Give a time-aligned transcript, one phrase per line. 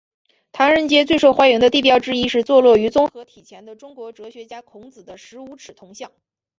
[0.51, 6.11] 唐人街最受欢迎的地标之一是坐落于综合体前的中国哲学家孔子的十五尺铜像。